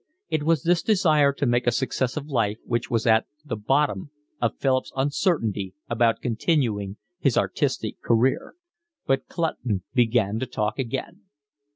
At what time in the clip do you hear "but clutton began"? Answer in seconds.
9.05-10.39